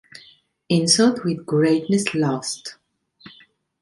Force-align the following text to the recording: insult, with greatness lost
insult, 0.69 1.23
with 1.23 1.45
greatness 1.45 2.15
lost 2.15 2.77